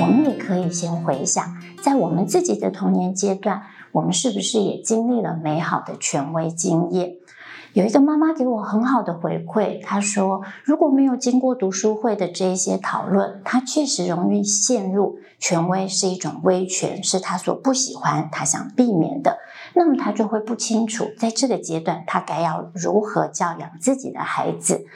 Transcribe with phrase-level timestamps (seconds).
[0.00, 3.62] 我们也可以先回想，在我们自己的童年阶段，
[3.92, 7.14] 我们是不是也经历了美好的权威经验？
[7.74, 19.38] 有一个妈妈给我很好的回馈，她说：“如果没有经过读书会的这一些讨论，她确实容易陷入权威是一种威权，是她所不喜欢、她想避免的。
[19.74, 24.86] 那么他就会不清楚，在这个阶段，他该要如何教养自己的孩子。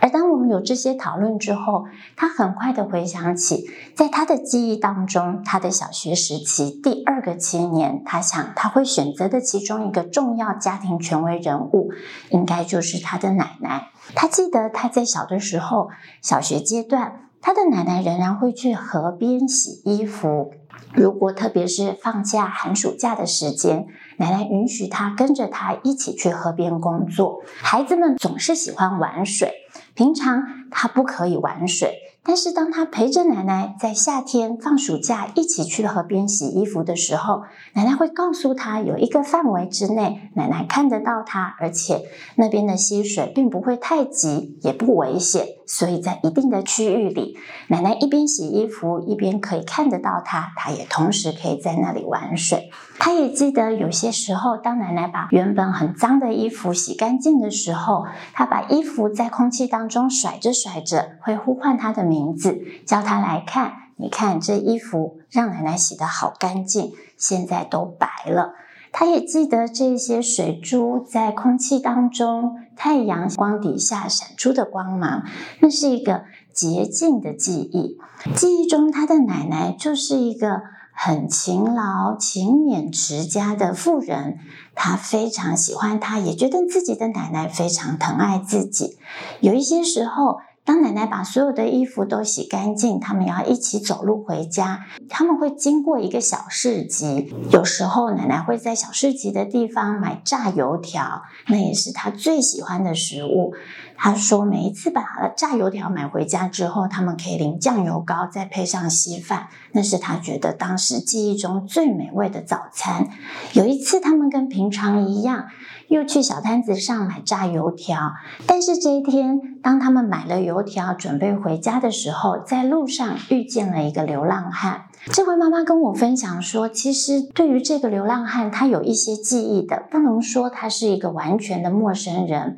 [0.00, 11.90] 而当我们有这些讨论之后，他很快的回想起，在他的记忆当中，他的小学时期第二个青年，他想他会选择的其中一个重要家庭权威人物。”
[12.30, 13.88] 应该就是他的奶奶。
[14.14, 15.88] 他记得他在小的时候，
[16.22, 20.52] 小学阶段，他的奶奶仍然会去河边洗衣服。
[20.94, 23.86] 如果特别是放假、寒暑假的时间，
[24.18, 27.42] 奶奶允许他跟着他一起去河边工作。
[27.58, 29.52] 孩子们总是喜欢玩水，
[29.94, 32.02] 平常他不可以玩水。
[32.28, 37.42] 但是当他陪着奶奶在夏天放暑假一起去河边洗衣服的时候，
[37.74, 42.02] 奶奶会告诉他，有一个范围之内，奶奶看得到他，而且
[42.34, 52.70] 那边的溪水并不会太急，也不危险，所以在一定的区域里，奶奶一边洗衣服一边可以看得到他，他也同时可以在那里玩水。
[52.98, 62.60] 他也记得有些时候，当奶奶把原本很脏的衣服洗干净的时候，他把衣服在空气当中甩着甩着，会呼唤他的名字。
[62.86, 68.54] 叫他来看，你看这衣服让奶奶洗得好干净，现在都白了。
[68.92, 75.24] 他也记得这些水珠在空气当中，太阳光底下闪出的光芒，
[75.60, 77.98] 那是一个洁净的记忆。
[78.34, 80.62] 记忆中，他的奶奶就是一个
[80.96, 84.38] 很勤劳、勤勉、持家的妇人。
[84.74, 88.98] 他非常喜欢她，也觉得自己的奶奶非常疼爱自己。
[89.40, 94.80] 有一些时候，当奶奶把所有的衣服都洗干净，他们要一起走路回家。
[95.08, 103.54] 他们会经过一个小市集，有时候奶奶会在小市集的地方买炸油条，那也是她最喜欢的食物。
[103.96, 105.04] 他说，每一次把
[105.36, 113.08] 炸油条买回家之后，他们可以淋酱油膏，再配上稀饭，那是他觉得当时记忆中最美味的早餐。
[113.52, 115.46] 有一次，他们跟平常一样。
[115.88, 118.14] 又去小摊子上买炸油条，
[118.44, 124.86] 但是这一天，当他们买了油条准备回家的时候，在路上遇见了一个流浪汉。
[125.12, 132.56] 这位妈妈跟我分享说，其实对于这个流浪汉，他有一些记忆的，不能说他是一个完全的陌生人，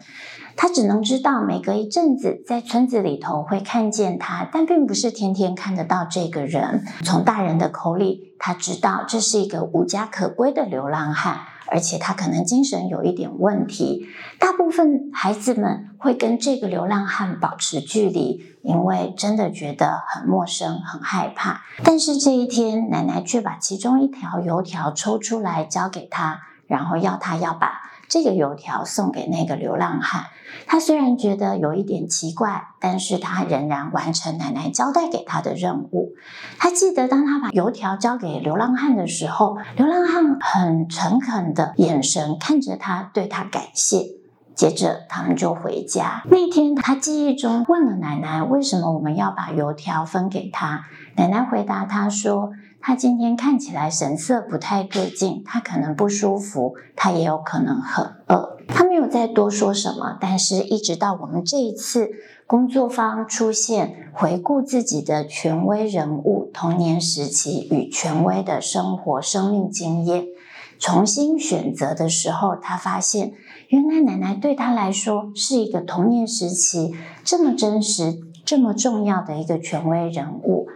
[0.61, 6.83] 他只能知道每隔一阵子在村子里头会看见他，但并不是天天看得到这个人。
[7.05, 11.43] 从大人的口里，他知道这是一个无家可归的流浪汉。
[11.71, 14.07] 而且他可能精神有一点问题，
[14.41, 21.61] 大部分孩子们会跟这个流浪汉保持距离，因为真的觉得很陌生、很害怕。
[21.85, 30.25] 但是这一天，奶奶却把其中一条油条抽出来交给他，然后要他要把这个油条送给那个流浪汉。
[30.67, 36.15] 他虽然觉得有一点奇怪，但是他仍然完成奶奶交代给他的任务。
[36.59, 44.18] 他记得，当他把油条交给流浪汉的时候，流浪汉很诚恳的眼神看着他，对他感谢。
[44.59, 46.25] 接着，他们就回家。
[46.29, 50.85] 那天，他记忆中问了奶奶：“为什么我们要把油条分给他？”
[51.17, 52.51] 奶奶回答他说
[52.83, 62.11] ：“他今天看起来神色不太对劲，他可能不舒服，他也有可能很饿。”他没有再多说什么，但是一直到我们这一次
[62.45, 70.27] 工作坊出现，回顾自己的权威人物童年时期与权威的生活生命经验，
[70.79, 73.33] 重新选择的时候，他发现
[73.69, 76.95] 原来奶奶对他来说是一个童年时期
[77.25, 80.69] 这么真实、这么重要的一个权威人物。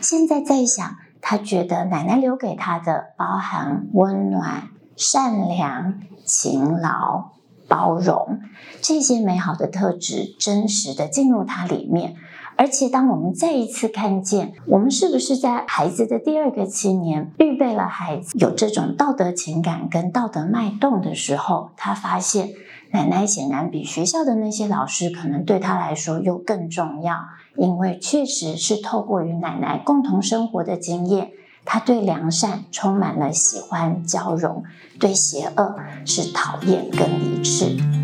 [0.00, 7.30] 现在在想，他觉得奶奶留给他的包含温暖、善良、勤劳。
[7.70, 8.40] 包容
[8.82, 12.16] 这些美好的特质，真实的进入他里面。
[12.60, 22.50] 而且，当我们再一次看见，我们是不是在孩子的第二个七年预备了孩子有这种道德情感跟道德脉动的时候，他发现
[22.92, 27.16] 奶奶显然比学校的那些老师可能对他来说又更重要，
[27.56, 31.30] 因为确实是透过与奶奶共同生活的经验。
[31.64, 34.64] 他对良善充满了喜欢交融，
[34.98, 37.99] 对邪恶是讨厌跟离斥。